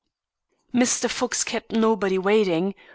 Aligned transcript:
Mr. 0.73 1.07
Fox 1.07 1.43
kept 1.43 1.73
nobody 1.73 2.17
waiting. 2.17 2.73